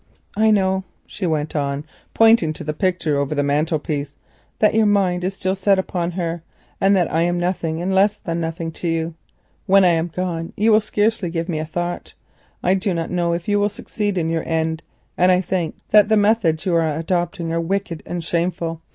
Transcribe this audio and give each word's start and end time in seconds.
"I 0.35 0.49
know," 0.49 0.83
she 1.05 1.27
went 1.27 1.55
on, 1.55 1.85
pointing 2.15 2.53
to 2.53 2.63
the 2.63 2.73
picture 2.73 3.17
over 3.19 3.35
the 3.35 3.43
mantelpiece, 3.43 4.15
"that 4.57 4.73
your 4.73 4.87
mind 4.87 5.23
is 5.23 5.35
still 5.35 5.55
set 5.55 5.77
upon 5.77 6.13
her, 6.13 6.41
and 6.81 6.97
I 6.97 7.21
am 7.21 7.39
nothing, 7.39 7.79
and 7.83 7.93
less 7.93 8.17
than 8.17 8.41
nothing, 8.41 8.71
to 8.71 8.87
you. 8.87 9.13
When 9.67 9.85
I 9.85 9.89
am 9.91 10.07
gone 10.07 10.53
you 10.57 10.71
will 10.71 10.81
scarcely 10.81 11.29
give 11.29 11.47
me 11.47 11.59
a 11.59 11.65
thought. 11.67 12.13
I 12.63 12.73
cannot 12.73 13.11
tell 13.11 13.27
you 13.27 13.33
if 13.33 13.47
you 13.47 13.59
will 13.59 13.69
succeed 13.69 14.17
in 14.17 14.27
your 14.31 14.41
end, 14.47 14.81
and 15.19 15.31
I 15.31 15.39
think 15.39 15.75
the 15.91 16.17
methods 16.17 16.65
you 16.65 16.73
are 16.73 16.89
adopting 16.91 17.53
wicked 17.67 18.01
and 18.03 18.23
shameful. 18.23 18.81